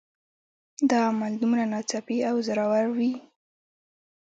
[0.89, 3.11] دا عمل دومره ناڅاپي او زوراور وي